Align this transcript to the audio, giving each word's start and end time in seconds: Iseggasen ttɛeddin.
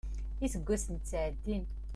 Iseggasen 0.45 0.95
ttɛeddin. 0.97 1.65